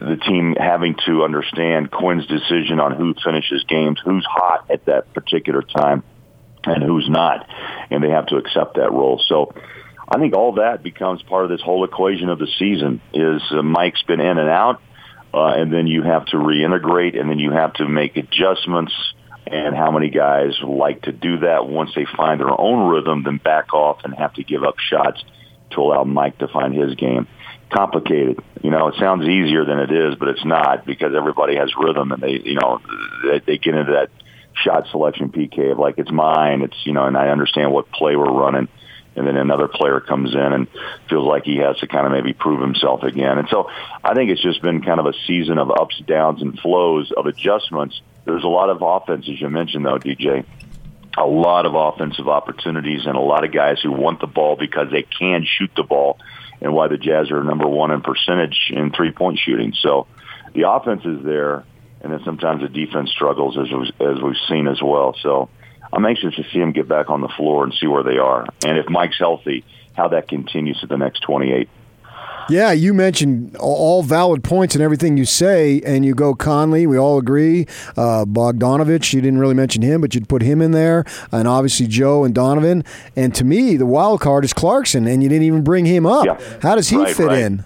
[0.00, 5.12] the team having to understand Quinn's decision on who finishes games, who's hot at that
[5.12, 6.02] particular time,
[6.64, 7.46] and who's not,
[7.90, 9.22] and they have to accept that role.
[9.26, 9.54] So
[10.08, 13.00] I think all that becomes part of this whole equation of the season.
[13.12, 14.82] Is uh, Mike's been in and out,
[15.32, 18.92] uh, and then you have to reintegrate, and then you have to make adjustments.
[19.46, 23.38] And how many guys like to do that once they find their own rhythm, then
[23.38, 25.24] back off and have to give up shots
[25.70, 27.26] to allow Mike to find his game
[27.70, 28.38] complicated.
[28.62, 32.12] You know, it sounds easier than it is, but it's not because everybody has rhythm
[32.12, 32.80] and they, you know,
[33.24, 34.10] they, they get into that
[34.54, 36.62] shot selection PK of like it's mine.
[36.62, 38.68] It's you know, and I understand what play we're running.
[39.16, 40.68] And then another player comes in and
[41.08, 43.38] feels like he has to kind of maybe prove himself again.
[43.38, 43.68] And so
[44.04, 47.26] I think it's just been kind of a season of ups, downs, and flows of
[47.26, 48.00] adjustments.
[48.24, 50.44] There's a lot of offense, as you mentioned, though, DJ
[51.18, 54.90] a lot of offensive opportunities and a lot of guys who want the ball because
[54.90, 56.18] they can shoot the ball
[56.60, 59.72] and why the Jazz are number one in percentage in three point shooting.
[59.80, 60.06] So
[60.54, 61.64] the offense is there,
[62.00, 63.68] and then sometimes the defense struggles as
[64.00, 65.16] as we've seen as well.
[65.22, 65.48] So
[65.92, 68.46] I'm anxious to see them get back on the floor and see where they are,
[68.64, 71.68] and if Mike's healthy, how that continues to the next 28.
[72.50, 76.86] Yeah, you mentioned all valid points and everything you say, and you go Conley.
[76.86, 77.66] We all agree.
[77.96, 81.86] Uh, Bogdanovich, you didn't really mention him, but you'd put him in there, and obviously
[81.86, 82.84] Joe and Donovan.
[83.16, 86.26] And to me, the wild card is Clarkson, and you didn't even bring him up.
[86.26, 86.40] Yeah.
[86.62, 87.38] How does he right, fit right.
[87.38, 87.64] in?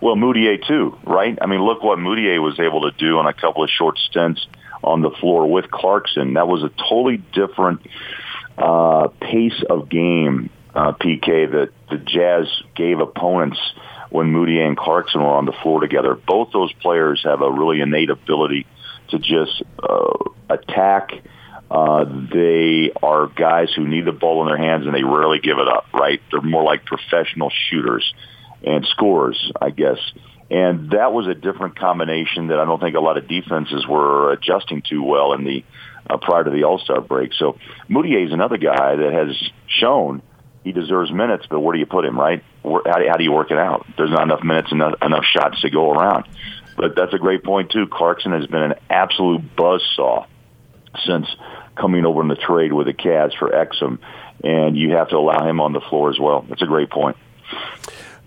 [0.00, 1.36] Well, Mudiay too, right?
[1.40, 4.46] I mean, look what Mudiay was able to do on a couple of short stints
[4.82, 6.34] on the floor with Clarkson.
[6.34, 7.80] That was a totally different
[8.56, 13.58] uh, pace of game uh, PK that the Jazz gave opponents
[14.10, 16.14] when Moody and Clarkson were on the floor together.
[16.14, 18.64] Both those players have a really innate ability
[19.08, 20.14] to just uh,
[20.48, 21.10] attack.
[21.68, 25.58] Uh, they are guys who need the ball in their hands and they rarely give
[25.58, 26.22] it up, right?
[26.30, 28.14] They're more like professional shooters
[28.64, 29.98] and scorers, I guess.
[30.48, 34.32] And that was a different combination that I don't think a lot of defenses were
[34.32, 35.64] adjusting to well in the
[36.08, 37.32] uh, prior to the All Star break.
[37.34, 37.58] So
[37.90, 39.36] Mudiay is another guy that has
[39.66, 40.22] shown
[40.64, 42.42] he deserves minutes, but where do you put him, right?
[42.62, 43.86] Where, how, do, how do you work it out?
[43.96, 46.26] There's not enough minutes, enough, enough shots to go around.
[46.76, 47.86] But that's a great point too.
[47.86, 50.26] Clarkson has been an absolute buzzsaw
[51.04, 51.26] since
[51.76, 53.98] coming over in the trade with the Cavs for Exum,
[54.44, 56.44] and you have to allow him on the floor as well.
[56.48, 57.16] That's a great point.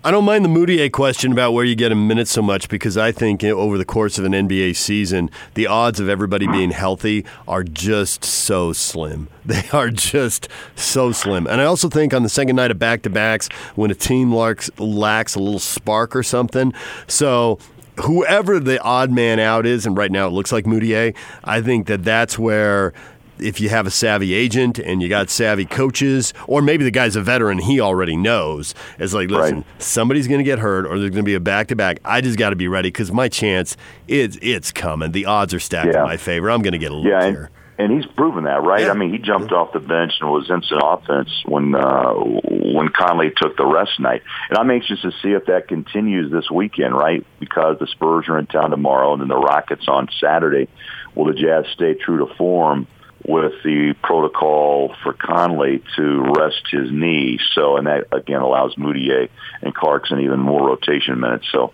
[0.04, 2.96] I don't mind the Mudiay question about where you get him minutes so much because
[2.96, 7.24] I think over the course of an NBA season, the odds of everybody being healthy
[7.46, 9.28] are just so slim.
[9.44, 11.46] They are just so slim.
[11.46, 14.34] And I also think on the second night of back to backs, when a team
[14.34, 16.72] lacks, lacks a little spark or something,
[17.06, 17.58] so
[18.00, 21.86] whoever the odd man out is, and right now it looks like Mudiay, I think
[21.88, 22.92] that that's where
[23.38, 27.16] if you have a savvy agent and you got savvy coaches, or maybe the guy's
[27.16, 28.74] a veteran, he already knows.
[28.98, 29.82] It's like, listen, Right.
[29.82, 31.98] somebody's going to get hurt, or there's going to be a back to back.
[32.04, 33.76] I just got to be ready because my chance
[34.08, 35.12] is it's coming.
[35.12, 36.50] The odds are stacked in my favor.
[36.50, 37.50] I'm going to get a look Yeah, and, here.
[37.78, 38.82] and he's proven that, right?
[38.82, 38.90] Yeah.
[38.90, 43.32] I mean, he jumped off the bench and was instant offense when uh, when Conley
[43.36, 44.22] took the rest night.
[44.50, 47.26] And I'm anxious to see if that continues this weekend, right?
[47.40, 50.68] Because the Spurs are in town tomorrow, and then the Rockets on Saturday.
[51.14, 52.86] Will the Jazz stay true to form
[53.24, 57.38] with the protocol for Conley to rest his knee.
[57.54, 59.28] So, and that again allows Mudiay
[59.62, 61.46] and Clarkson even more rotation minutes.
[61.52, 61.72] So,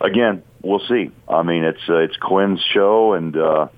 [0.00, 1.10] again, we'll see.
[1.28, 3.68] I mean, it's uh, it's Quinn's show, and uh,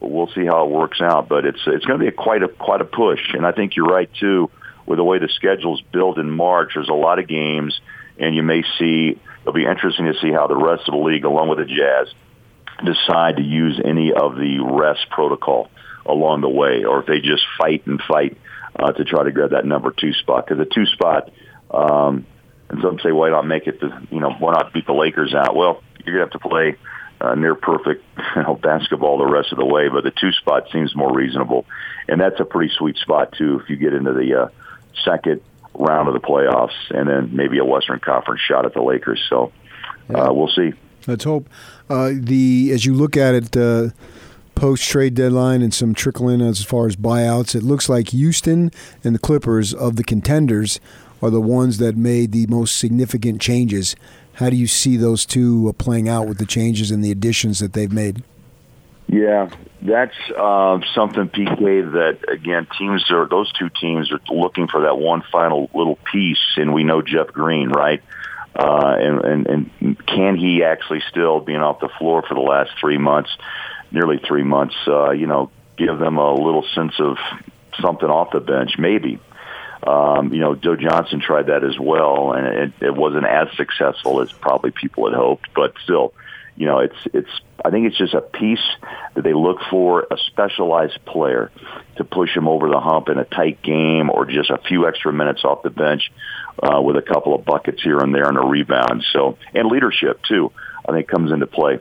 [0.00, 1.28] we'll see how it works out.
[1.28, 3.76] But it's it's going to be a quite a quite a push, and I think
[3.76, 4.50] you're right too.
[4.84, 7.78] With the way the schedule's built in March, there's a lot of games,
[8.18, 9.18] and you may see.
[9.42, 12.06] It'll be interesting to see how the rest of the league, along with the Jazz,
[12.84, 15.68] decide to use any of the rest protocol
[16.06, 18.36] along the way, or if they just fight and fight
[18.78, 20.46] uh, to try to grab that number two spot.
[20.46, 21.30] Because the two spot,
[21.70, 22.26] um,
[22.68, 23.80] and some say, why not make it?
[23.80, 25.54] To, you know, why not beat the Lakers out?
[25.54, 26.76] Well, you're gonna have to play
[27.20, 28.04] uh, near perfect
[28.36, 31.66] you know, basketball the rest of the way, but the two spot seems more reasonable,
[32.08, 34.48] and that's a pretty sweet spot too if you get into the uh,
[35.04, 35.40] second
[35.74, 39.24] round of the playoffs, and then maybe a Western Conference shot at the Lakers.
[39.28, 39.52] So
[40.14, 40.72] uh, we'll see.
[41.06, 41.48] Let's hope.
[41.88, 43.88] Uh, the as you look at it, uh,
[44.62, 48.70] post trade deadline and some trickle in as far as buyouts, it looks like Houston
[49.02, 50.78] and the Clippers of the contenders
[51.20, 53.96] are the ones that made the most significant changes.
[54.34, 57.58] How do you see those two uh, playing out with the changes and the additions
[57.58, 58.22] that they've made?
[59.08, 59.50] Yeah,
[59.82, 61.92] that's uh, something, PK.
[61.94, 66.54] That again, teams are those two teams are looking for that one final little piece,
[66.56, 68.00] and we know Jeff Green, right?
[68.54, 69.46] Uh, and, and
[69.80, 73.30] and can he actually still being off the floor for the last three months,
[73.92, 74.74] nearly three months?
[74.86, 77.16] Uh, you know, give them a little sense of
[77.80, 79.20] something off the bench, maybe.
[79.84, 84.20] Um, you know, Joe Johnson tried that as well, and it, it wasn't as successful
[84.20, 85.48] as probably people had hoped.
[85.54, 86.14] But still,
[86.56, 87.30] you know, it's it's.
[87.64, 88.64] I think it's just a piece
[89.14, 91.50] that they look for a specialized player
[91.96, 95.12] to push him over the hump in a tight game, or just a few extra
[95.12, 96.12] minutes off the bench
[96.62, 99.04] uh, with a couple of buckets here and there and a rebound.
[99.12, 100.52] So and leadership too,
[100.88, 101.80] I think comes into play.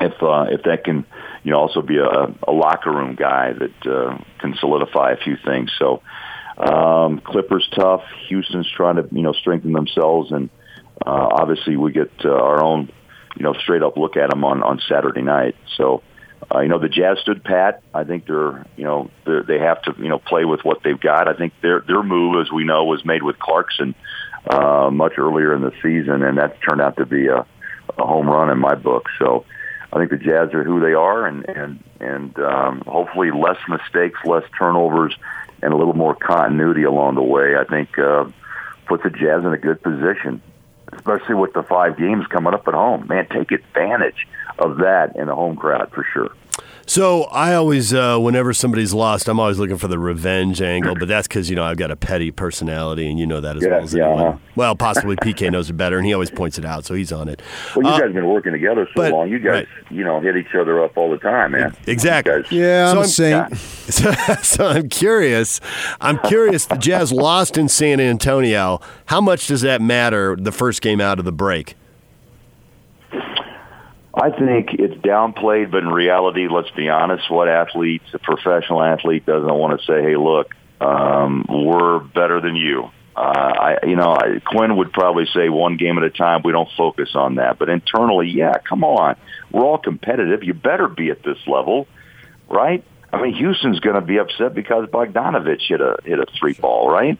[0.00, 1.04] If uh, if that can,
[1.42, 5.36] you know, also be a, a locker room guy that uh, can solidify a few
[5.44, 5.70] things.
[5.78, 6.02] So
[6.58, 8.02] um, Clippers tough.
[8.28, 10.50] Houston's trying to you know strengthen themselves, and
[11.06, 12.90] uh, obviously we get uh, our own
[13.36, 15.56] you know straight up look at them on on Saturday night.
[15.76, 16.02] So.
[16.52, 17.82] Uh, you know the Jazz stood pat.
[17.92, 20.98] I think they're, you know, they're, they have to, you know, play with what they've
[20.98, 21.28] got.
[21.28, 23.94] I think their their move, as we know, was made with Clarkson
[24.48, 27.46] uh, much earlier in the season, and that's turned out to be a,
[27.98, 29.06] a home run in my book.
[29.18, 29.44] So
[29.92, 34.18] I think the Jazz are who they are, and and and um, hopefully less mistakes,
[34.24, 35.16] less turnovers,
[35.62, 37.56] and a little more continuity along the way.
[37.56, 38.26] I think uh,
[38.86, 40.40] puts the Jazz in a good position,
[40.92, 43.08] especially with the five games coming up at home.
[43.08, 44.26] Man, take advantage
[44.58, 46.30] of that in the home crowd for sure.
[46.90, 51.06] So I always, uh, whenever somebody's lost, I'm always looking for the revenge angle, but
[51.06, 53.68] that's because you know I've got a petty personality, and you know that as Yeah,
[53.68, 54.26] well as yeah, anyone.
[54.26, 54.38] uh-huh.
[54.56, 57.28] Well, possibly PK knows it better, and he always points it out, so he's on
[57.28, 57.42] it.
[57.76, 59.28] Well, you Uh, guys have been working together so but- long.
[59.30, 59.68] You guys, right.
[59.88, 61.76] you know, hit each other up all the time, man.
[61.86, 62.34] Exactly.
[62.34, 63.56] You guys- Yeah, I'm So a saint.
[63.90, 65.60] So, so I'm curious.
[66.00, 66.66] I'm curious.
[66.66, 68.80] The Jazz lost in San Antonio.
[69.06, 70.36] How much does that matter?
[70.36, 71.76] The first game out of the break.
[74.12, 79.24] I think it's downplayed, but in reality, let's be honest, what athlete, a professional athlete,
[79.24, 84.12] doesn't want to say, "Hey, look, um, we're better than you." Uh, I, you know,
[84.12, 86.42] I, Quinn would probably say one game at a time.
[86.44, 89.16] We don't focus on that, but internally, yeah, come on,
[89.50, 90.42] we're all competitive.
[90.42, 91.86] You better be at this level,
[92.48, 92.82] right?
[93.12, 96.90] I mean, Houston's going to be upset because Bogdanovich hit a hit a three ball,
[96.90, 97.18] right?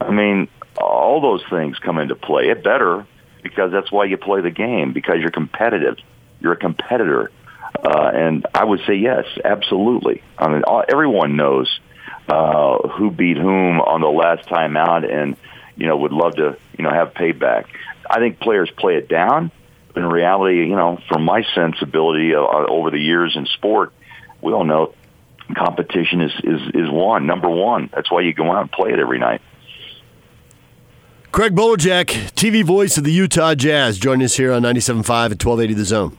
[0.00, 2.48] I mean, all those things come into play.
[2.48, 3.06] It better
[3.42, 5.96] because that's why you play the game because you're competitive.
[6.40, 7.30] You're a competitor,
[7.82, 10.22] uh, and I would say yes, absolutely.
[10.38, 11.80] I mean, all, everyone knows
[12.28, 15.36] uh, who beat whom on the last time out, and
[15.76, 17.66] you know would love to you know have payback.
[18.08, 19.50] I think players play it down,
[19.92, 23.92] but in reality, you know, from my sensibility uh, over the years in sport,
[24.40, 24.94] we all know
[25.54, 27.90] competition is is is one number one.
[27.94, 29.40] That's why you go out and play it every night.
[31.32, 35.74] Craig Bolerjack, TV voice of the Utah Jazz, joining us here on 97.5 at 1280
[35.74, 36.16] The Zone.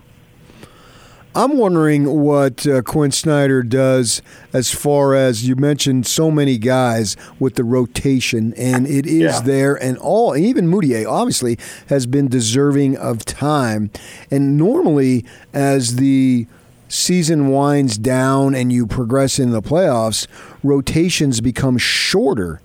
[1.37, 4.23] I'm wondering what uh, Quinn Snyder does
[4.53, 9.41] as far as you mentioned so many guys with the rotation, and it is Yeah.
[9.41, 13.91] there, and all even Mudiay obviously has been deserving of time,
[14.31, 15.23] and normally
[15.53, 16.47] as the
[16.89, 20.25] season winds down and you progress in the playoffs,
[20.63, 22.61] rotations become shorter.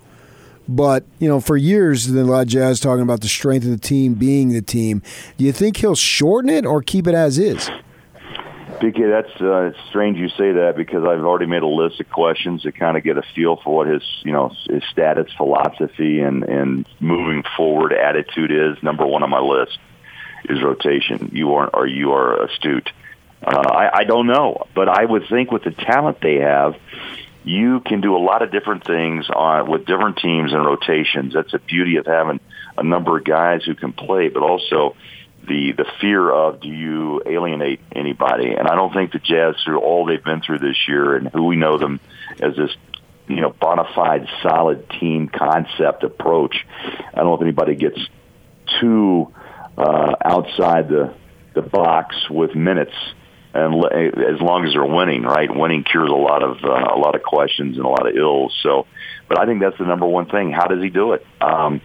[0.67, 3.77] But you know, for years, the lot of Jazz talking about the strength of the
[3.77, 5.03] team being the team.
[5.37, 7.69] Do you think he'll shorten it or keep it as is?
[8.79, 12.09] PK, that's uh, it's strange you say that because I've already made a list of
[12.09, 16.19] questions to kind of get a feel for what his, you know, his status, philosophy,
[16.21, 18.81] and and moving forward attitude is.
[18.83, 19.77] Number one on my list
[20.45, 21.31] is rotation.
[21.33, 22.89] You are, or you are astute.
[23.45, 26.75] Uh, I, I don't know, but I would think with the talent they have,
[27.43, 31.33] you can do a lot of different things on with different teams and rotations.
[31.33, 32.39] That's the beauty of having
[32.77, 34.95] a number of guys who can play, but also
[35.47, 38.51] the the fear of do you alienate anybody?
[38.51, 41.43] And I don't think the Jazz, through all they've been through this year and who
[41.43, 41.99] we know them
[42.41, 42.71] as this
[43.27, 46.55] you know bona fide solid team concept approach,
[47.13, 47.99] I don't know if anybody gets
[48.79, 49.33] too
[49.77, 51.13] uh, outside the
[51.53, 52.95] the box with minutes
[53.53, 55.53] and as long as they're winning, right?
[55.53, 58.57] Winning cures a lot of uh, a lot of questions and a lot of ills.
[58.63, 58.87] So,
[59.27, 60.51] but I think that's the number one thing.
[60.51, 61.25] How does he do it?
[61.39, 61.81] Um,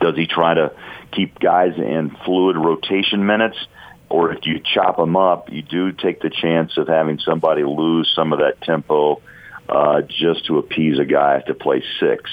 [0.00, 0.72] does he try to
[1.14, 3.56] keep guys in fluid rotation minutes?
[4.08, 8.12] Or if you chop them up, you do take the chance of having somebody lose
[8.14, 9.20] some of that tempo
[9.68, 12.30] uh, just to appease a guy to play six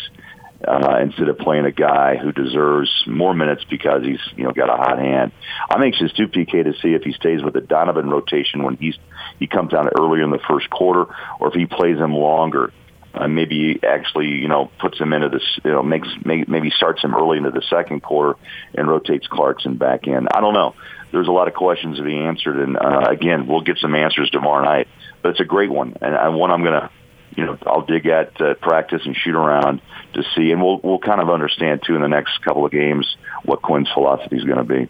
[0.67, 4.70] uh, instead of playing a guy who deserves more minutes because he's you know got
[4.70, 5.32] a hot hand.
[5.70, 8.98] I'm anxious too, PK, to see if he stays with the Donovan rotation when he's
[9.39, 11.06] he comes out earlier in the first quarter,
[11.39, 12.72] or if he plays him longer.
[13.13, 17.04] Uh, maybe actually, you know, puts him into this, you know, makes may, maybe starts
[17.04, 18.39] him early into the second quarter
[18.74, 20.28] and rotates Clarkson back in.
[20.34, 20.76] I don't know.
[21.12, 24.30] There's a lot of questions to be answered, and uh, again, we'll get some answers
[24.30, 24.88] tomorrow night.
[25.21, 26.89] But it's a great one, and, one I'm gonna,
[27.36, 29.82] you know, I'll dig at uh, practice and shoot around
[30.13, 33.17] to see, and we'll we'll kind of understand too in the next couple of games
[33.43, 34.89] what Quin's philosophy is going to be.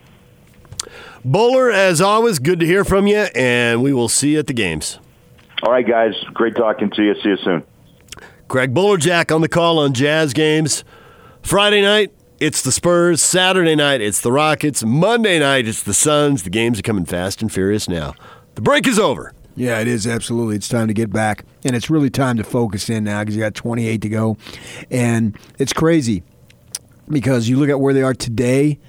[1.25, 4.53] Bowler, as always, good to hear from you, and we will see you at the
[4.53, 4.99] games.
[5.63, 7.15] All right, guys, great talking to you.
[7.15, 7.63] See you soon.
[8.51, 10.83] Craig Bolerjack on the call on Jazz games.
[11.41, 13.21] Friday night, it's the Spurs.
[13.21, 14.83] Saturday night, it's the Rockets.
[14.83, 16.43] Monday night, it's the Suns.
[16.43, 18.13] The games are coming fast and furious now.
[18.55, 19.33] The break is over.
[19.55, 20.57] Yeah, it is absolutely.
[20.57, 23.41] It's time to get back, and it's really time to focus in now because you
[23.41, 24.35] got 28 to go,
[24.89, 26.21] and it's crazy
[27.07, 28.79] because you look at where they are today.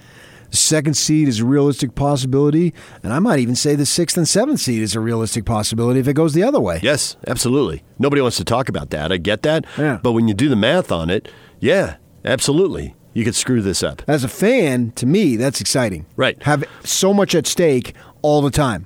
[0.52, 4.28] The second seed is a realistic possibility, and I might even say the sixth and
[4.28, 6.78] seventh seed is a realistic possibility if it goes the other way.
[6.82, 7.82] Yes, absolutely.
[7.98, 9.10] Nobody wants to talk about that.
[9.10, 9.64] I get that.
[9.78, 9.98] Yeah.
[10.02, 12.94] But when you do the math on it, yeah, absolutely.
[13.14, 14.02] You could screw this up.
[14.06, 16.04] As a fan, to me, that's exciting.
[16.16, 16.42] Right.
[16.42, 18.84] Have so much at stake all the time.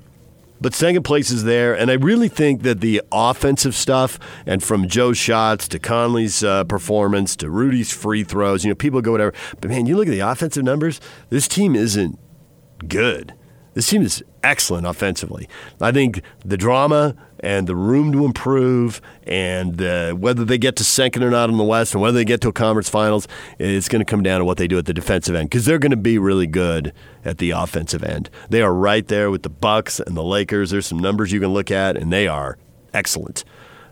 [0.60, 4.88] But second place is there, and I really think that the offensive stuff, and from
[4.88, 9.34] Joe's shots to Conley's uh, performance to Rudy's free throws, you know, people go whatever.
[9.60, 11.00] But man, you look at the offensive numbers.
[11.28, 12.18] This team isn't
[12.88, 13.34] good.
[13.76, 15.50] This team is excellent offensively.
[15.82, 20.84] I think the drama and the room to improve, and uh, whether they get to
[20.84, 23.90] second or not in the West, and whether they get to a conference finals, it's
[23.90, 25.90] going to come down to what they do at the defensive end because they're going
[25.90, 28.30] to be really good at the offensive end.
[28.48, 30.70] They are right there with the Bucks and the Lakers.
[30.70, 32.56] There's some numbers you can look at, and they are
[32.94, 33.44] excellent.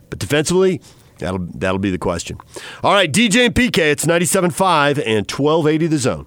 [0.09, 0.81] But defensively,
[1.19, 2.39] that'll that'll be the question.
[2.83, 6.27] All right, DJ and PK, it's 97.5 and 1280 the zone.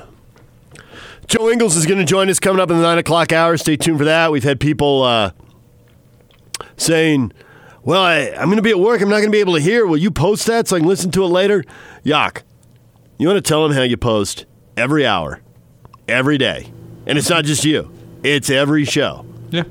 [1.31, 3.55] Joe Ingles is going to join us coming up in the 9 o'clock hour.
[3.55, 4.33] Stay tuned for that.
[4.33, 5.31] We've had people uh,
[6.75, 7.31] saying,
[7.83, 9.01] well, I, I'm going to be at work.
[9.01, 9.87] I'm not going to be able to hear.
[9.87, 11.63] Will you post that so I can listen to it later?
[12.03, 12.43] Yak,
[13.17, 15.39] you want to tell them how you post every hour,
[16.05, 16.73] every day.
[17.05, 17.89] And it's not just you,
[18.23, 19.25] it's every show.
[19.51, 19.63] Yeah.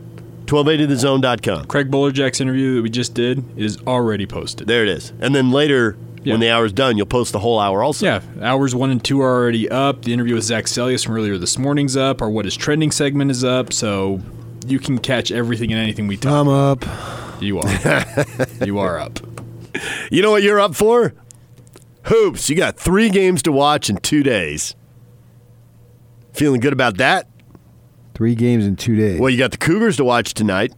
[0.47, 1.67] 1280thezone.com.
[1.67, 4.67] Craig Bolerjack's interview that we just did is already posted.
[4.67, 5.13] There it is.
[5.21, 6.35] And then later, Yeah.
[6.35, 8.05] when the hour's done, you'll post the whole hour also.
[8.05, 10.03] Yeah, hours one and two are already up.
[10.03, 12.21] The interview with Zach Celius from earlier this morning's up.
[12.21, 13.73] Our What is Trending segment is up.
[13.73, 14.21] So
[14.67, 16.33] you can catch everything and anything we talk.
[16.33, 16.85] I'm up.
[17.41, 18.05] You are.
[18.65, 19.19] you are up.
[20.11, 21.15] You know what you're up for?
[22.05, 22.51] Hoops.
[22.51, 24.75] You got three games to watch in two days.
[26.33, 27.29] Feeling good about that?
[28.15, 29.19] Three games in two days.
[29.19, 30.75] Well, you got the Cougars to watch tonight.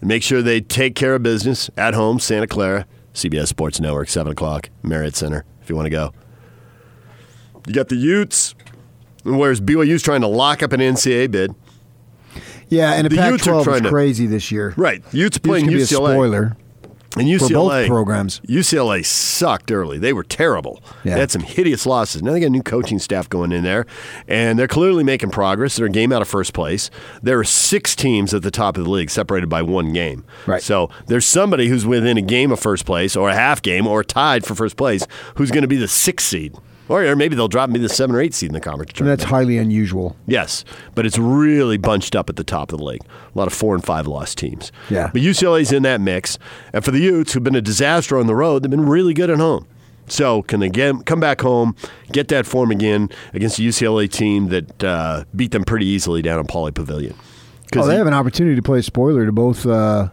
[0.00, 4.30] Make sure they take care of business at home, Santa Clara, CBS Sports Network, 7
[4.32, 6.12] o'clock, Marriott Center, if you want to go.
[7.66, 8.54] You got the Utes,
[9.24, 11.54] whereas BYU's trying to lock up an NCAA bid.
[12.68, 14.74] yeah, and the, the Utes are Pac-12 trying is to- crazy this year.
[14.76, 15.02] Right.
[15.12, 16.12] Utes playing could be a UCLA.
[16.12, 16.56] spoiler.
[17.16, 18.40] And UCLA programs.
[18.40, 19.98] UCLA sucked early.
[19.98, 20.80] They were terrible.
[21.02, 21.14] Yeah.
[21.14, 22.22] They had some hideous losses.
[22.22, 23.86] Now they got a new coaching staff going in there,
[24.28, 25.76] and they're clearly making progress.
[25.76, 26.88] They're a game out of first place.
[27.22, 30.24] There are six teams at the top of the league, separated by one game.
[30.46, 30.62] Right.
[30.62, 34.04] So there's somebody who's within a game of first place, or a half game, or
[34.04, 36.56] tied for first place, who's going to be the sixth seed.
[36.90, 38.96] Or, or maybe they'll drop me the seven or eight seed in the conference And
[38.96, 39.20] tournament.
[39.20, 40.16] that's highly unusual.
[40.26, 40.64] Yes,
[40.96, 43.02] but it's really bunched up at the top of the league.
[43.34, 44.72] A lot of four and five lost teams.
[44.90, 45.08] Yeah.
[45.12, 46.36] But UCLA's in that mix.
[46.72, 49.30] And for the Utes, who've been a disaster on the road, they've been really good
[49.30, 49.66] at home.
[50.08, 51.76] So can they get, come back home,
[52.10, 56.40] get that form again against a UCLA team that uh, beat them pretty easily down
[56.40, 57.14] in Pauley Pavilion?
[57.76, 60.08] Oh, they have an opportunity to play spoiler to both uh,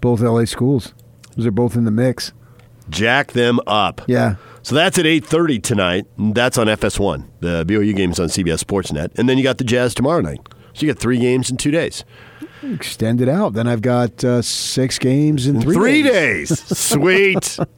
[0.00, 0.94] both LA schools
[1.28, 2.32] because they're both in the mix.
[2.88, 4.00] jack them up.
[4.06, 4.36] Yeah.
[4.62, 6.06] So that's at 8.30 tonight.
[6.16, 7.26] That's on FS1.
[7.40, 9.18] The BYU game's on CBS Sportsnet.
[9.18, 10.40] And then you got the Jazz tomorrow night.
[10.74, 12.04] So you got three games in two days.
[12.62, 13.54] Extend it out.
[13.54, 16.48] Then I've got uh, six games in three, Three days.
[16.50, 16.78] days.
[16.78, 17.58] Sweet.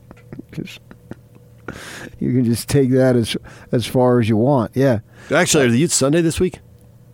[2.21, 3.37] You can just take that as
[3.73, 4.73] as far as you want.
[4.77, 6.61] Yeah, Actually, are the Utes Sunday this week?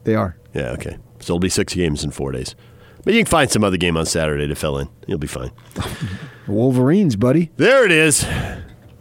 [0.04, 0.36] they are.
[0.52, 0.98] Yeah, okay.
[1.20, 2.56] So it'll be six games in four days.
[3.04, 4.88] But you can find some other game on Saturday to fill in.
[5.06, 5.52] You'll be fine.
[6.48, 7.50] Wolverines, buddy.
[7.56, 8.26] There it is.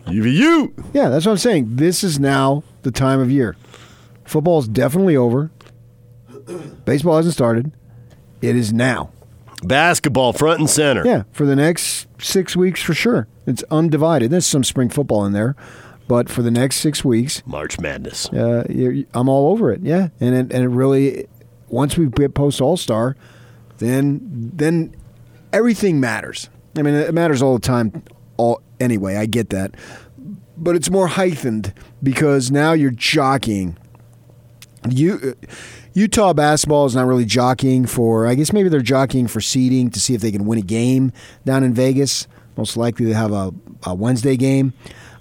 [0.10, 0.90] UVU.
[0.94, 1.76] Yeah, that's what I'm saying.
[1.76, 3.56] This is now the time of year.
[4.26, 5.52] Football is definitely over.
[6.86, 7.72] Baseball hasn't started.
[8.42, 9.12] It is now.
[9.64, 11.06] Basketball front and center.
[11.06, 13.28] Yeah, for the next six weeks for sure.
[13.46, 14.32] It's undivided.
[14.32, 15.56] There's some spring football in there,
[16.08, 18.30] but for the next six weeks, March Madness.
[18.30, 18.64] uh,
[19.14, 19.82] I'm all over it.
[19.82, 21.28] Yeah, and it, and it really,
[21.68, 23.16] once we get post All Star,
[23.80, 24.20] then
[24.54, 24.96] then
[25.52, 26.50] everything matters.
[26.78, 28.04] I mean, it matters all the time.
[28.38, 29.76] All anyway, I get that,
[30.58, 33.78] but it's more heightened because now you're jockeying.
[34.90, 35.36] You.
[35.94, 38.28] Utah basketball is not really jockeying for.
[38.28, 41.12] I guess maybe they're jockeying for seeding to see if they can win a game
[41.46, 42.28] down in Vegas.
[42.56, 43.52] Most likely they have a,
[43.84, 44.74] a Wednesday game.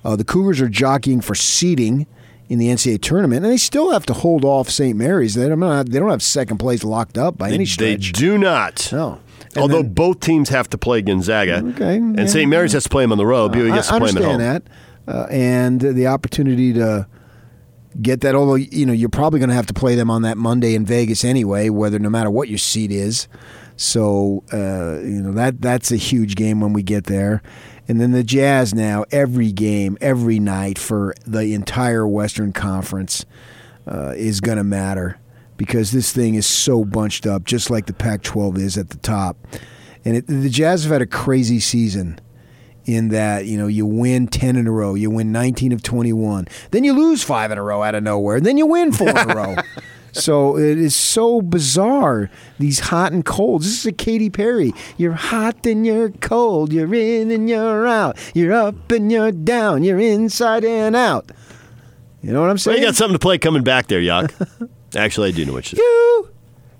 [0.04, 2.06] Uh, the Cougars are jockeying for seeding
[2.48, 4.96] in the NCAA tournament, and they still have to hold off St.
[4.96, 5.34] Mary's.
[5.34, 8.12] They don't have, they don't have second place locked up by They, any stretch.
[8.12, 8.88] they do not.
[8.92, 9.20] No.
[9.54, 11.62] And Although then- both teams have to play Gonzaga.
[11.74, 12.26] Okay, And yeah.
[12.26, 12.48] St.
[12.50, 13.52] Mary's has to play them on the road.
[13.52, 14.32] BYU I gets to play them at home.
[14.40, 14.62] understand
[15.06, 17.06] that, uh, and the opportunity to
[18.00, 18.34] get that.
[18.34, 20.84] Although you know you're probably going to have to play them on that Monday in
[20.84, 23.26] Vegas anyway, whether no matter what your seat is.
[23.76, 27.42] So uh, you know that that's a huge game when we get there.
[27.88, 33.24] And then the Jazz now every game every night for the entire Western Conference
[33.90, 35.18] uh, is going to matter
[35.56, 39.36] because this thing is so bunched up, just like the Pac-12 is at the top.
[40.04, 42.20] And it, the Jazz have had a crazy season
[42.84, 46.48] in that you know you win 10 in a row you win 19 of 21
[46.70, 49.30] then you lose 5 in a row out of nowhere then you win 4 in
[49.30, 49.56] a row
[50.12, 53.66] so it is so bizarre these hot and colds.
[53.66, 54.72] This is a Katy Perry.
[54.96, 56.72] You're hot and you're cold.
[56.72, 58.16] You're in and you're out.
[58.34, 59.84] You're up and you're down.
[59.84, 61.30] You're inside and out.
[62.22, 64.34] You know what I'm Well, saying you got something to play coming back there, Yak.
[64.96, 66.30] Actually, I do know what you you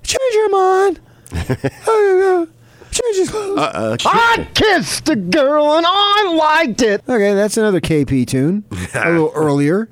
[0.03, 1.01] change your mind.
[2.91, 7.03] Change your clothes uh, I kissed a girl and I liked it.
[7.07, 8.65] Okay, that's another KP tune.
[8.95, 9.91] a little earlier.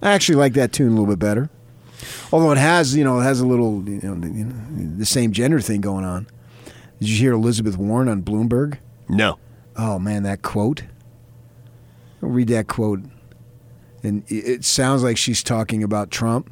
[0.00, 1.50] I actually like that tune a little bit better.
[2.32, 5.06] Although it has, you know, it has a little, you know, the, you know, the
[5.06, 6.26] same gender thing going on.
[7.00, 8.78] Did you hear Elizabeth Warren on Bloomberg?
[9.08, 9.38] No.
[9.76, 10.82] Oh man, that quote.
[12.22, 13.00] I'll read that quote,
[14.02, 16.50] and it- it sounds like she's talking about Trump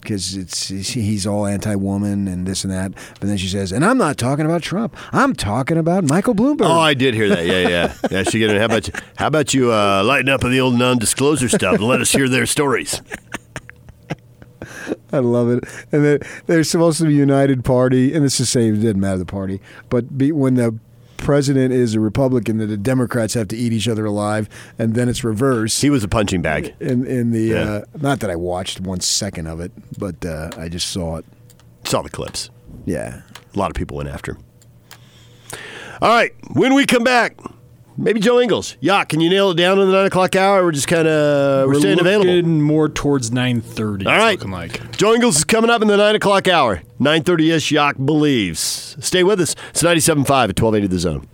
[0.00, 2.92] because it's he's all anti-woman and this and that.
[3.20, 4.96] But then she says, "And I'm not talking about Trump.
[5.12, 7.46] I'm talking about Michael Bloomberg." Oh, I did hear that.
[7.46, 7.94] Yeah, yeah.
[8.10, 8.58] Yeah, she get it.
[8.58, 8.94] How about you?
[9.16, 12.28] How about you uh, lighten up on the old non-disclosure stuff and let us hear
[12.28, 13.00] their stories?
[15.12, 15.64] I love it.
[15.92, 18.74] And then there's supposed to be united party, and it's the same.
[18.74, 20.78] it doesn't matter the party, but be, when the
[21.16, 25.08] president is a Republican, that the Democrats have to eat each other alive, and then
[25.08, 25.82] it's reversed.
[25.82, 26.74] He was a punching bag.
[26.80, 27.70] in in the Yeah.
[27.70, 31.24] uh, not that I watched one second of it, but uh, I just saw it.
[31.84, 32.50] Saw the clips.
[32.84, 33.22] Yeah.
[33.54, 34.44] A lot of people went after him.
[36.00, 37.36] All right, when we come back,
[37.98, 38.76] maybe Joe Ingles.
[38.80, 40.64] Yeah, can you nail it down in the nine o'clock hour?
[40.64, 42.42] We're just kind of we're, We're staying available.
[42.48, 44.06] more towards nine thirty.
[44.06, 44.96] All right, looking like.
[44.96, 46.82] Joe Ingles is coming up in the nine o'clock hour.
[46.98, 47.70] Nine thirty ish.
[47.70, 48.96] Yak believes.
[49.00, 49.54] Stay with us.
[49.70, 51.26] It's 97.5 at twelve eighty the zone.